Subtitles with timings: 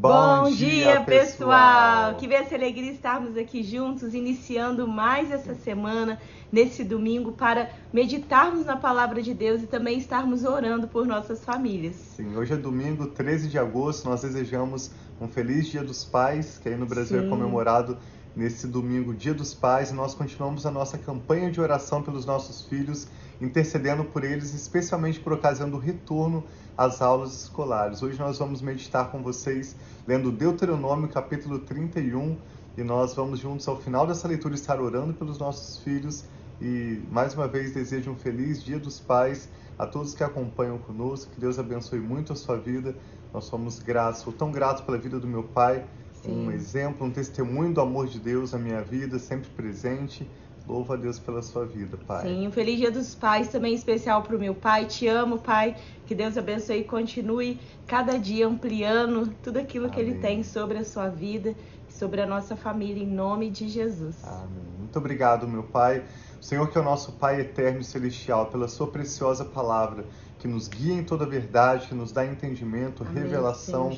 [0.00, 2.14] Bom, Bom dia, pessoal!
[2.14, 6.20] Que essa alegria estarmos aqui juntos, iniciando mais essa semana,
[6.52, 11.96] nesse domingo, para meditarmos na palavra de Deus e também estarmos orando por nossas famílias.
[12.14, 16.68] Sim, hoje é domingo, 13 de agosto, nós desejamos um feliz Dia dos Pais, que
[16.68, 17.26] aí no Brasil é Sim.
[17.26, 17.98] é comemorado
[18.36, 22.64] nesse domingo, Dia dos Pais, e nós continuamos a nossa campanha de oração pelos nossos
[22.66, 23.08] filhos,
[23.40, 26.44] intercedendo por eles, especialmente por ocasião do retorno
[26.76, 28.02] às aulas escolares.
[28.02, 32.36] Hoje nós vamos meditar com vocês lendo Deuteronômio, capítulo 31,
[32.76, 36.24] e nós vamos juntos ao final dessa leitura estar orando pelos nossos filhos
[36.60, 41.30] e mais uma vez desejo um feliz Dia dos Pais a todos que acompanham conosco,
[41.32, 42.96] que Deus abençoe muito a sua vida.
[43.32, 46.46] Nós somos gratos, sou tão grato pela vida do meu pai, Sim.
[46.46, 50.28] um exemplo, um testemunho do amor de Deus na minha vida, sempre presente.
[50.68, 52.24] Louva a Deus pela sua vida, Pai.
[52.24, 54.84] Sim, um feliz dia dos pais também especial para o meu pai.
[54.84, 55.74] Te amo, Pai.
[56.04, 59.94] Que Deus abençoe e continue cada dia ampliando tudo aquilo Amém.
[59.94, 61.54] que Ele tem sobre a sua vida
[61.88, 64.16] e sobre a nossa família, em nome de Jesus.
[64.22, 64.68] Amém.
[64.78, 66.04] Muito obrigado, meu Pai.
[66.38, 70.04] O Senhor que é o nosso Pai eterno e celestial, pela sua preciosa palavra
[70.38, 73.90] que nos guia em toda a verdade, que nos dá entendimento, Amém, revelação,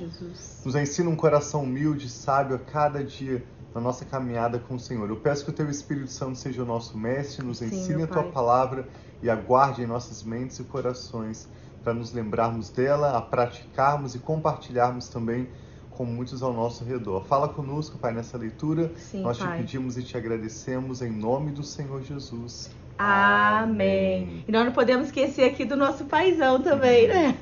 [0.64, 5.08] nos ensina um coração humilde, sábio a cada dia na nossa caminhada com o Senhor.
[5.08, 8.06] Eu peço que o Teu Espírito Santo seja o nosso mestre, nos Sim, ensine a
[8.06, 8.88] Tua palavra
[9.22, 11.48] e aguarde em nossas mentes e corações
[11.82, 15.48] para nos lembrarmos dela, a praticarmos e compartilharmos também
[15.90, 17.24] com muitos ao nosso redor.
[17.24, 18.92] Fala conosco, Pai, nessa leitura.
[18.96, 19.58] Sim, Nós pai.
[19.58, 22.70] te pedimos e te agradecemos em nome do Senhor Jesus.
[23.02, 24.44] Amém.
[24.46, 27.34] E nós não podemos esquecer aqui do nosso paizão também, né?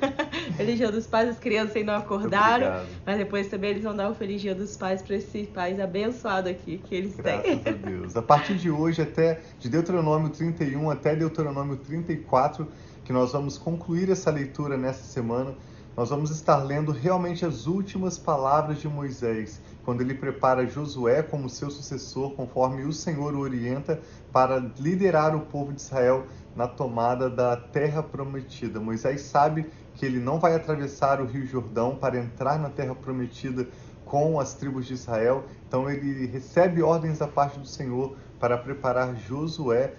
[0.55, 4.07] Feliz Dia dos Pais, as crianças ainda não acordaram, mas depois também eles vão dar
[4.07, 7.57] o um Feliz Dia dos Pais para esse pais abençoado aqui que eles Graças têm.
[7.57, 8.15] Graças a Deus.
[8.15, 12.65] A partir de hoje, até de Deuteronômio 31 até Deuteronômio 34,
[13.03, 15.53] que nós vamos concluir essa leitura nessa semana,
[15.99, 21.49] nós vamos estar lendo realmente as últimas palavras de Moisés, quando ele prepara Josué como
[21.49, 23.99] seu sucessor, conforme o Senhor o orienta,
[24.31, 28.79] para liderar o povo de Israel na tomada da terra prometida.
[28.79, 33.67] Moisés sabe que ele não vai atravessar o Rio Jordão para entrar na terra prometida
[34.05, 39.17] com as tribos de Israel, então ele recebe ordens da parte do Senhor para preparar
[39.17, 39.95] Josué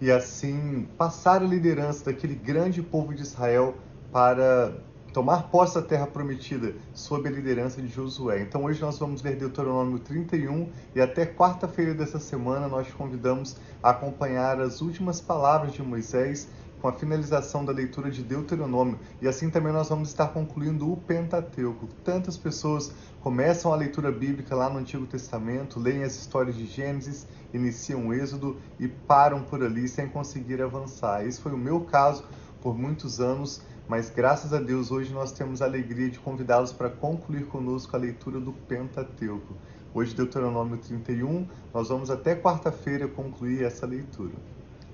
[0.00, 3.76] e assim passar a liderança daquele grande povo de Israel
[4.10, 4.74] para
[5.16, 8.42] tomar posse da terra prometida sob a liderança de Josué.
[8.42, 13.56] Então hoje nós vamos ler Deuteronômio 31 e até quarta-feira dessa semana nós te convidamos
[13.82, 16.48] a acompanhar as últimas palavras de Moisés
[16.82, 18.98] com a finalização da leitura de Deuteronômio.
[19.22, 21.88] E assim também nós vamos estar concluindo o Pentateuco.
[22.04, 27.26] Tantas pessoas começam a leitura bíblica lá no Antigo Testamento, leem as histórias de Gênesis,
[27.54, 31.26] iniciam o Êxodo e param por ali sem conseguir avançar.
[31.26, 32.22] Esse foi o meu caso
[32.60, 36.90] por muitos anos mas graças a Deus hoje nós temos a alegria de convidá-los para
[36.90, 39.54] concluir conosco a leitura do Pentateuco.
[39.94, 44.34] Hoje, Deuteronômio 31, nós vamos até quarta-feira concluir essa leitura.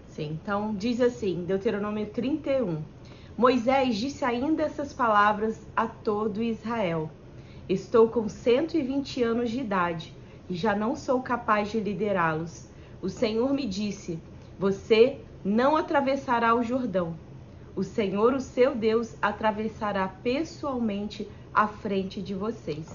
[0.08, 2.82] Sim, então diz assim, Deuteronômio 31.
[3.36, 7.10] Moisés disse ainda essas palavras a todo Israel:
[7.66, 10.14] Estou com 120 anos de idade
[10.50, 12.68] e já não sou capaz de liderá-los.
[13.00, 14.20] O Senhor me disse:
[14.58, 17.14] Você não atravessará o Jordão
[17.74, 22.86] o Senhor, o seu Deus, atravessará pessoalmente à frente de vocês.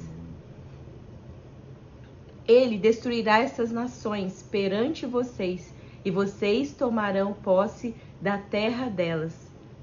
[2.48, 5.74] Ele destruirá essas nações perante vocês,
[6.06, 9.34] e vocês tomarão posse da terra delas.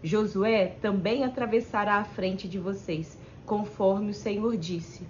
[0.03, 5.07] Josué também atravessará à frente de vocês, conforme o Senhor disse.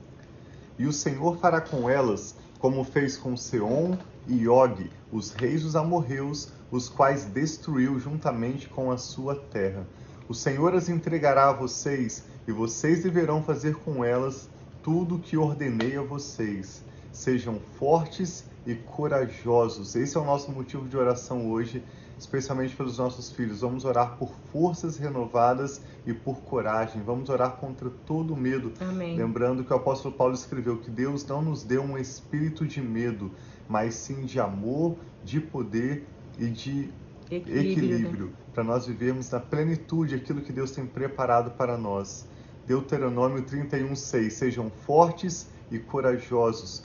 [0.78, 3.94] E o Senhor fará com elas como fez com Seom
[4.26, 9.86] e Og, os reis dos amorreus, os quais destruiu juntamente com a sua terra.
[10.28, 14.50] O Senhor as entregará a vocês, e vocês deverão fazer com elas
[14.82, 16.82] tudo o que ordenei a vocês.
[17.12, 19.94] Sejam fortes e corajosos.
[19.94, 21.80] Esse é o nosso motivo de oração hoje,
[22.18, 23.60] especialmente pelos nossos filhos.
[23.60, 27.00] Vamos orar por forças renovadas e por coragem.
[27.02, 28.72] Vamos orar contra todo medo.
[28.80, 29.16] Amém.
[29.16, 33.30] Lembrando que o apóstolo Paulo escreveu que Deus não nos deu um espírito de medo,
[33.68, 36.04] mas sim de amor, de poder
[36.38, 36.90] e de
[37.30, 38.32] equilíbrio, equilíbrio né?
[38.52, 42.26] para nós vivermos na plenitude aquilo que Deus tem preparado para nós.
[42.66, 46.84] Deuteronômio 31:6 Sejam fortes e corajosos.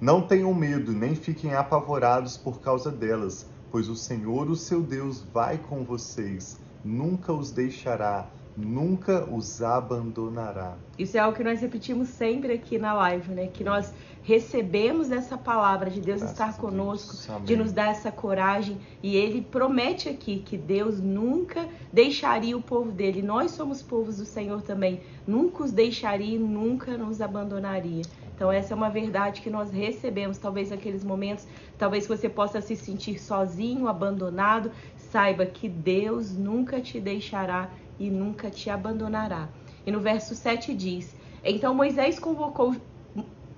[0.00, 5.24] Não tenham medo, nem fiquem apavorados por causa delas, pois o Senhor, o seu Deus,
[5.34, 6.58] vai com vocês.
[6.84, 10.76] Nunca os deixará, nunca os abandonará.
[10.98, 13.46] Isso é algo que nós repetimos sempre aqui na live, né?
[13.46, 17.44] Que nós recebemos essa palavra de Deus Graças estar conosco, Deus.
[17.44, 18.76] De nos dar essa coragem.
[19.02, 23.22] E ele promete aqui que Deus nunca deixaria o povo dele.
[23.22, 25.00] Nós somos povos do Senhor também.
[25.26, 28.02] Nunca os deixaria e nunca nos abandonaria.
[28.34, 31.44] Então essa é uma verdade que nós recebemos, talvez naqueles momentos,
[31.76, 38.50] talvez você possa se sentir sozinho, abandonado, saiba que Deus nunca te deixará e nunca
[38.50, 39.48] te abandonará.
[39.86, 41.14] E no verso 7 diz:
[41.44, 42.76] Então Moisés convocou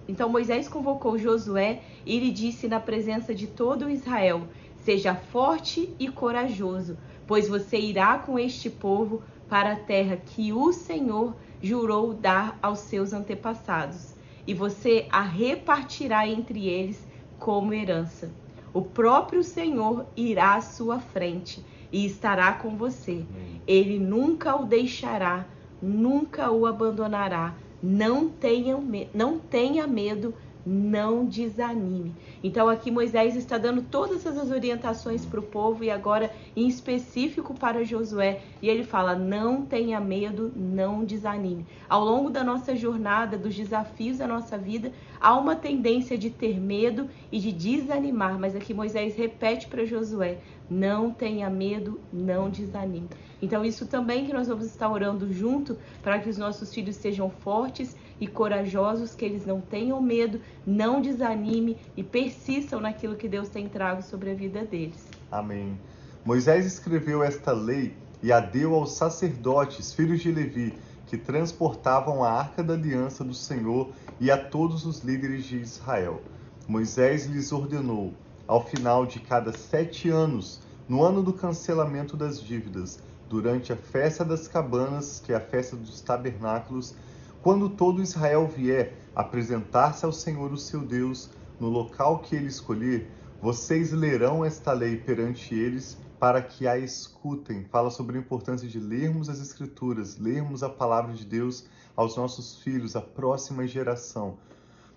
[0.08, 4.42] então Moisés convocou Josué e lhe disse na presença de todo Israel:
[4.82, 6.98] Seja forte e corajoso,
[7.28, 12.80] pois você irá com este povo para a terra que o Senhor jurou dar aos
[12.80, 14.14] seus antepassados,
[14.46, 17.06] e você a repartirá entre eles
[17.38, 18.32] como herança.
[18.72, 23.24] O próprio Senhor irá à sua frente e estará com você.
[23.66, 25.46] Ele nunca o deixará,
[25.80, 28.76] nunca o abandonará não tenha,
[29.14, 30.34] não tenha medo,
[30.64, 32.14] não desanime.
[32.42, 37.54] Então aqui Moisés está dando todas essas orientações para o povo e agora em específico
[37.54, 38.40] para Josué.
[38.60, 41.66] E ele fala: não tenha medo, não desanime.
[41.88, 46.60] Ao longo da nossa jornada, dos desafios da nossa vida, há uma tendência de ter
[46.60, 48.38] medo e de desanimar.
[48.38, 50.38] Mas aqui Moisés repete para Josué:
[50.70, 53.08] não tenha medo, não desanime.
[53.42, 57.30] Então, isso também que nós vamos estar orando junto para que os nossos filhos sejam
[57.30, 63.48] fortes e corajosos, que eles não tenham medo, não desanime e persistam naquilo que Deus
[63.48, 65.08] tem trago sobre a vida deles.
[65.30, 65.78] Amém.
[66.24, 70.74] Moisés escreveu esta lei e a deu aos sacerdotes, filhos de Levi,
[71.06, 73.90] que transportavam a arca da aliança do Senhor
[74.20, 76.20] e a todos os líderes de Israel.
[76.68, 78.12] Moisés lhes ordenou,
[78.46, 84.24] ao final de cada sete anos, no ano do cancelamento das dívidas, durante a festa
[84.24, 86.94] das cabanas, que é a festa dos tabernáculos,
[87.42, 93.10] quando todo Israel vier apresentar-se ao Senhor, o seu Deus, no local que ele escolher,
[93.40, 97.64] vocês lerão esta lei perante eles para que a escutem.
[97.64, 101.64] Fala sobre a importância de lermos as Escrituras, lermos a palavra de Deus
[101.96, 104.36] aos nossos filhos, à próxima geração.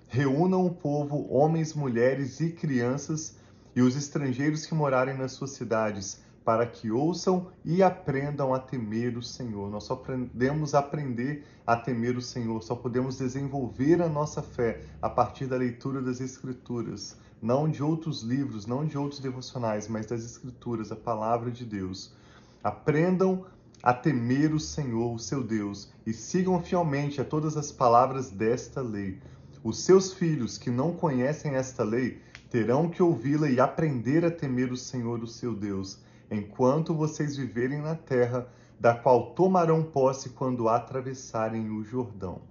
[0.10, 3.38] Reúnam o povo, homens, mulheres e crianças,
[3.75, 9.18] e os estrangeiros que morarem nas suas cidades, para que ouçam e aprendam a temer
[9.18, 9.69] o Senhor.
[9.69, 15.10] Nós só podemos aprender a temer o Senhor, só podemos desenvolver a nossa fé a
[15.10, 20.24] partir da leitura das Escrituras, não de outros livros, não de outros devocionais, mas das
[20.24, 22.13] Escrituras, a palavra de Deus.
[22.62, 23.46] Aprendam
[23.81, 28.81] a temer o Senhor, o seu Deus, e sigam fielmente a todas as palavras desta
[28.81, 29.19] lei.
[29.63, 34.72] Os seus filhos que não conhecem esta lei terão que ouvi-la e aprender a temer
[34.72, 36.00] o Senhor, o seu Deus
[36.34, 38.48] enquanto vocês viverem na terra,
[38.80, 42.42] da qual tomarão posse quando atravessarem o Jordão.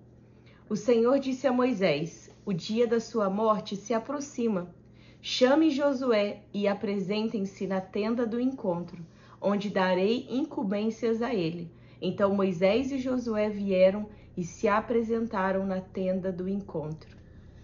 [0.69, 4.75] O Senhor disse a Moisés: O dia da sua morte se aproxima.
[5.21, 9.05] Chame Josué e apresentem-se na tenda do encontro,
[9.41, 11.71] onde darei incumbências a ele.
[12.01, 17.17] Então Moisés e Josué vieram e se apresentaram na tenda do encontro.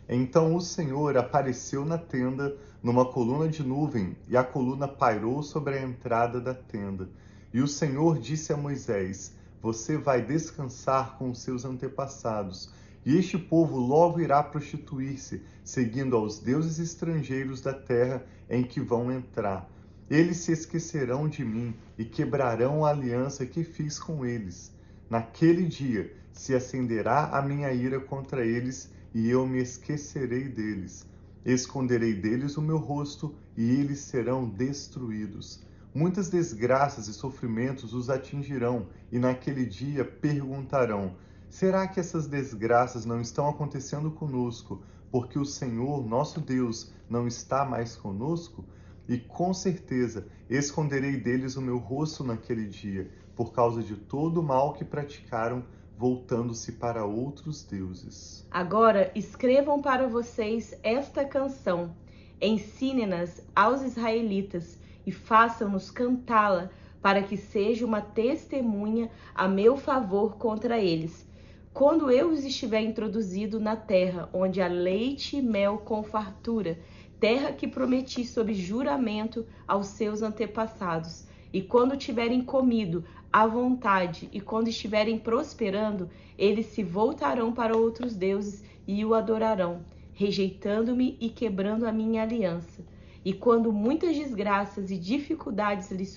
[0.09, 5.77] Então o Senhor apareceu na tenda numa coluna de nuvem, e a coluna pairou sobre
[5.77, 7.09] a entrada da tenda.
[7.53, 12.73] E o Senhor disse a Moisés: Você vai descansar com os seus antepassados,
[13.05, 19.11] e este povo logo irá prostituir-se, seguindo aos deuses estrangeiros da terra em que vão
[19.11, 19.69] entrar.
[20.11, 24.73] Eles se esquecerão de mim e quebrarão a aliança que fiz com eles.
[25.11, 31.07] Naquele dia se acenderá a minha ira contra eles e eu me esquecerei deles.
[31.51, 35.65] Esconderei deles o meu rosto, e eles serão destruídos.
[35.95, 41.17] Muitas desgraças e sofrimentos os atingirão, e naquele dia perguntarão:
[41.49, 47.65] Será que essas desgraças não estão acontecendo conosco, porque o Senhor, nosso Deus, não está
[47.65, 48.63] mais conosco?
[49.09, 54.45] E com certeza esconderei deles o meu rosto naquele dia, por causa de todo o
[54.45, 55.65] mal que praticaram
[55.99, 58.47] voltando-se para outros deuses.
[58.53, 61.93] Agora escrevam para vocês esta canção,
[62.41, 66.71] ensine-nas aos israelitas e façam-nos cantá-la,
[67.03, 71.27] para que seja uma testemunha a meu favor contra eles.
[71.73, 76.79] Quando eu os estiver introduzido na terra, onde há leite e mel com fartura,
[77.19, 84.41] terra que prometi sob juramento aos seus antepassados, e quando tiverem comido à vontade, e
[84.41, 91.87] quando estiverem prosperando, eles se voltarão para outros deuses e o adorarão, rejeitando-me e quebrando
[91.87, 92.83] a minha aliança.
[93.25, 96.17] E quando muitas desgraças e dificuldades lhes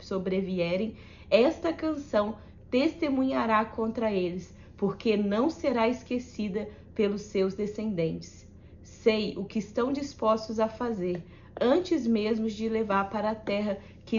[0.00, 0.94] sobrevierem,
[1.30, 2.36] esta canção
[2.70, 8.46] testemunhará contra eles, porque não será esquecida pelos seus descendentes.
[8.82, 11.22] Sei o que estão dispostos a fazer,
[11.60, 14.18] antes mesmo de levar para a terra que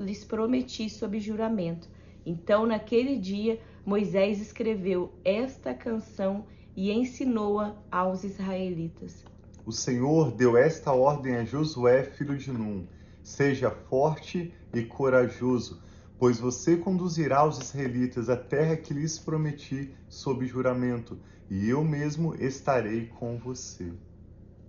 [0.00, 1.88] lhes prometi sob juramento.
[2.24, 9.24] Então, naquele dia, Moisés escreveu esta canção e ensinou-a aos israelitas.
[9.64, 12.86] O Senhor deu esta ordem a Josué, filho de Num:
[13.22, 15.82] Seja forte e corajoso,
[16.18, 21.18] pois você conduzirá os israelitas à terra que lhes prometi sob juramento,
[21.50, 23.92] e eu mesmo estarei com você.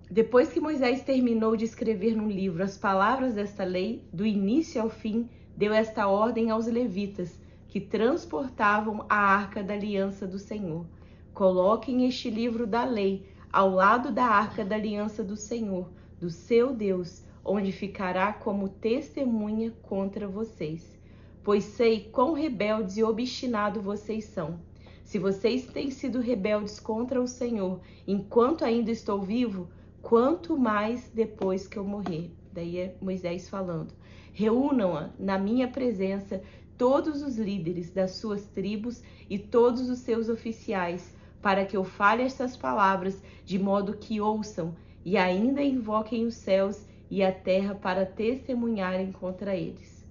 [0.10, 4.90] Depois que Moisés terminou de escrever no livro as palavras desta lei, do início ao
[4.90, 7.38] fim, deu esta ordem aos levitas
[7.68, 10.86] que transportavam a arca da aliança do Senhor.
[11.34, 16.74] Coloquem este livro da lei ao lado da arca da aliança do Senhor, do seu
[16.74, 20.98] Deus, onde ficará como testemunha contra vocês.
[21.44, 24.60] Pois sei quão rebeldes e obstinados vocês são.
[25.04, 29.70] Se vocês têm sido rebeldes contra o Senhor enquanto ainda estou vivo,
[30.08, 32.32] quanto mais depois que eu morrer.
[32.54, 33.94] Daí é Moisés falando.
[34.32, 36.42] Reúnam-a na minha presença
[36.78, 42.24] todos os líderes das suas tribos e todos os seus oficiais, para que eu fale
[42.24, 44.74] estas palavras, de modo que ouçam
[45.04, 50.06] e ainda invoquem os céus e a terra para testemunharem contra eles.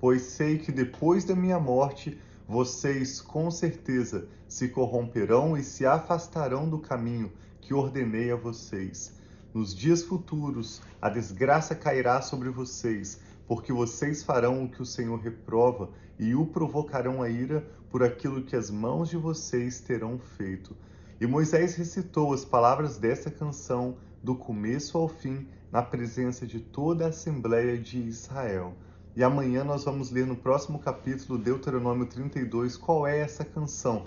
[0.00, 6.68] Pois sei que depois da minha morte vocês com certeza se corromperão e se afastarão
[6.68, 9.14] do caminho que ordenei a vocês.
[9.56, 15.18] Nos dias futuros, a desgraça cairá sobre vocês, porque vocês farão o que o Senhor
[15.18, 20.76] reprova e o provocarão a ira por aquilo que as mãos de vocês terão feito.
[21.18, 27.06] E Moisés recitou as palavras dessa canção do começo ao fim, na presença de toda
[27.06, 28.74] a Assembleia de Israel.
[29.16, 34.04] E amanhã nós vamos ler no próximo capítulo, Deuteronômio 32, qual é essa canção.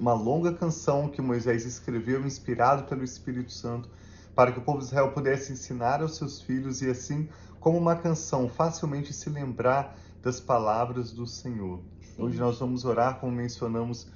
[0.00, 3.90] Uma longa canção que Moisés escreveu, inspirado pelo Espírito Santo,
[4.36, 7.26] para que o povo de Israel pudesse ensinar aos seus filhos e assim,
[7.58, 11.80] como uma canção, facilmente se lembrar das palavras do Senhor.
[12.02, 12.22] Sim.
[12.22, 14.06] Hoje nós vamos orar, como mencionamos,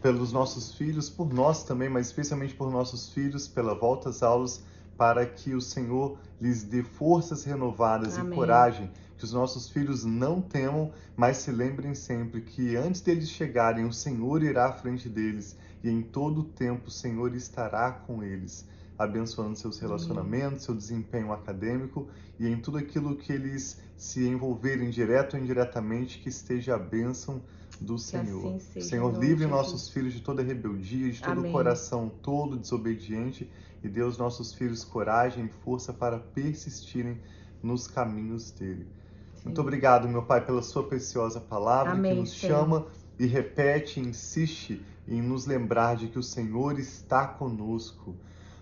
[0.00, 4.62] pelos nossos filhos, por nós também, mas especialmente por nossos filhos, pela volta às aulas,
[4.96, 8.32] para que o Senhor lhes dê forças renovadas Amém.
[8.32, 13.28] e coragem, que os nossos filhos não temam, mas se lembrem sempre que antes deles
[13.28, 17.90] chegarem, o Senhor irá à frente deles e em todo o tempo o Senhor estará
[17.90, 18.64] com eles
[18.98, 25.36] abençoando seus relacionamentos, seu desempenho acadêmico e em tudo aquilo que eles se envolverem direto
[25.36, 27.42] ou indiretamente, que esteja a bênção
[27.80, 28.54] do que Senhor.
[28.54, 31.52] Assim seja, Senhor, livre nossos filhos de toda rebeldia, de todo Amém.
[31.52, 33.50] coração todo desobediente
[33.82, 37.20] e dê aos nossos filhos coragem e força para persistirem
[37.62, 38.86] nos caminhos dele.
[39.34, 39.46] Sim.
[39.46, 42.58] Muito obrigado, meu Pai, pela sua preciosa palavra Amém, que nos Senhor.
[42.58, 42.86] chama
[43.18, 48.16] e repete, insiste em nos lembrar de que o Senhor está conosco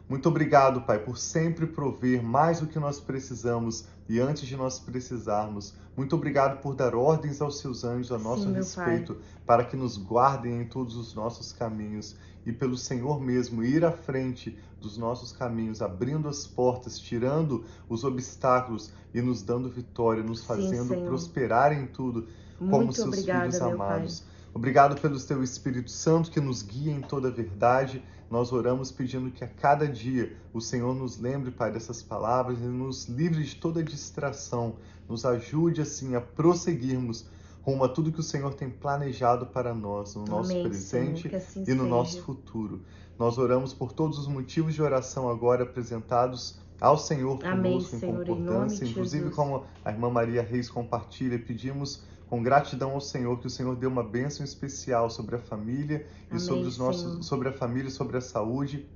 [0.08, 4.78] muito obrigado, Pai, por sempre prover mais do que nós precisamos e antes de nós
[4.78, 5.74] precisarmos.
[5.96, 9.96] Muito obrigado por dar ordens aos seus anjos a nosso Sim, respeito, para que nos
[9.96, 15.32] guardem em todos os nossos caminhos e pelo Senhor mesmo ir à frente dos nossos
[15.32, 21.72] caminhos, abrindo as portas, tirando os obstáculos e nos dando vitória, nos fazendo Sim, prosperar
[21.72, 24.24] em tudo, como Muito seus obrigada, filhos amados.
[24.52, 29.30] Obrigado pelo teu Espírito Santo que nos guia em toda a verdade nós oramos pedindo
[29.30, 33.56] que a cada dia o Senhor nos lembre, Pai, dessas palavras e nos livre de
[33.56, 34.76] toda distração,
[35.08, 37.26] nos ajude assim a prosseguirmos
[37.62, 41.60] rumo a tudo que o Senhor tem planejado para nós, no nosso Amém, presente assim
[41.60, 41.84] e no seja.
[41.84, 42.82] nosso futuro.
[43.18, 48.26] Nós oramos por todos os motivos de oração agora apresentados ao Senhor conosco em Senhor,
[48.26, 53.46] concordância, em inclusive como a irmã Maria Reis compartilha, pedimos com gratidão ao Senhor que
[53.46, 57.22] o Senhor dê uma bênção especial sobre a família Amém, e sobre os nossos, Senhor.
[57.22, 58.86] sobre a família, sobre a saúde,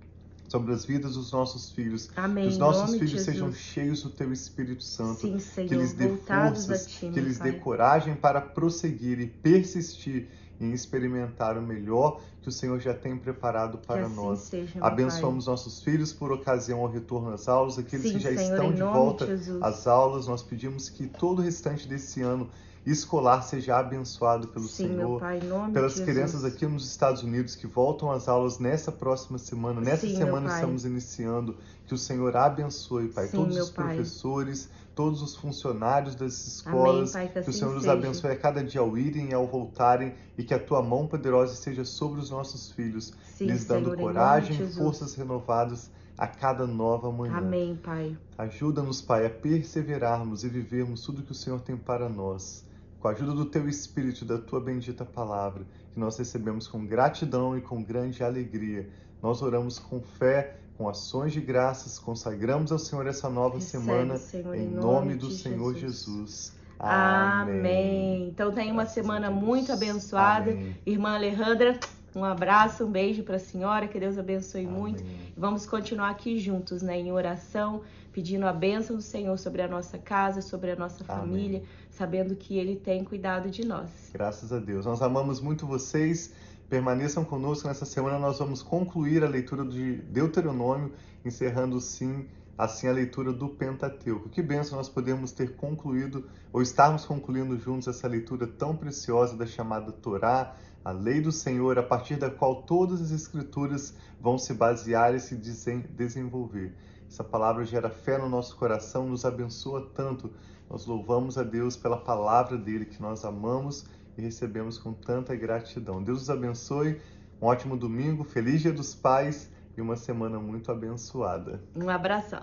[0.49, 2.11] sobre as vidas dos nossos filhos.
[2.17, 2.45] Amém.
[2.45, 5.21] Que os nossos filhos sejam cheios do Teu Espírito Santo.
[5.21, 10.29] Sim, Senhor, que lhes dê forças, ti, que lhes dê coragem para prosseguir e persistir
[10.61, 14.41] em experimentar o melhor que o Senhor já tem preparado para assim nós.
[14.41, 15.53] Seja, Abençoamos pai.
[15.53, 18.83] nossos filhos por ocasião ao retorno às aulas, aqueles Sim, que já Senhor, estão de
[18.83, 19.29] volta
[19.61, 20.27] às aulas.
[20.27, 22.49] Nós pedimos que todo o restante desse ano
[22.91, 25.41] escolar seja abençoado pelo Sim, Senhor, pai,
[25.73, 29.81] pelas crianças aqui nos Estados Unidos que voltam às aulas nessa próxima semana.
[29.81, 31.57] Nessa Sim, semana estamos iniciando.
[31.87, 33.95] Que o Senhor abençoe, Pai, Sim, todos os pai.
[33.95, 37.15] professores, todos os funcionários das escolas.
[37.15, 37.95] Amém, pai, que, que assim o Senhor seja.
[37.95, 41.07] nos abençoe a cada dia ao irem e ao voltarem e que a tua mão
[41.07, 46.27] poderosa esteja sobre os nossos filhos, Sim, lhes dando Senhor, coragem e forças renovadas a
[46.27, 47.37] cada nova manhã.
[47.37, 48.17] Amém, Pai.
[48.37, 52.68] Ajuda-nos, Pai, a perseverarmos e vivermos tudo que o Senhor tem para nós.
[53.01, 56.85] Com a ajuda do teu Espírito e da tua bendita palavra, que nós recebemos com
[56.85, 58.89] gratidão e com grande alegria.
[59.23, 64.17] Nós oramos com fé, com ações de graças, consagramos ao Senhor essa nova Recebe, semana,
[64.17, 66.59] Senhor, em nome nome do Senhor Jesus.
[66.59, 66.59] Jesus.
[66.79, 68.29] Amém.
[68.29, 70.53] Então tenha uma semana muito abençoada.
[70.53, 70.77] Amém.
[70.87, 71.79] Irmã Alejandra,
[72.15, 75.03] um abraço, um beijo para a senhora, que Deus abençoe muito.
[75.03, 75.33] Amém.
[75.37, 79.99] Vamos continuar aqui juntos, né, em oração, pedindo a bênção do Senhor sobre a nossa
[79.99, 81.21] casa, sobre a nossa Amém.
[81.21, 81.63] família,
[81.99, 83.91] sabendo que Ele tem cuidado de nós.
[84.13, 84.87] Graças a Deus.
[84.87, 86.33] Nós amamos muito vocês.
[86.71, 88.19] Permaneçam conosco nessa semana.
[88.21, 90.93] Nós vamos concluir a leitura de Deuteronômio,
[91.25, 92.27] encerrando sim
[92.57, 94.29] assim a leitura do Pentateuco.
[94.29, 99.47] Que benção nós podemos ter concluído ou estarmos concluindo juntos essa leitura tão preciosa da
[99.47, 104.55] chamada Torá, a lei do Senhor, a partir da qual todas as escrituras vão se
[104.55, 106.75] basear e se desen- desenvolver.
[107.09, 110.31] Essa palavra gera fé no nosso coração, nos abençoa tanto.
[110.71, 116.03] Nós louvamos a Deus pela palavra dele que nós amamos e recebemos com tanta gratidão.
[116.03, 117.01] Deus os abençoe.
[117.41, 121.63] Um ótimo domingo, feliz Dia dos Pais e uma semana muito abençoada.
[121.75, 122.43] Um abração.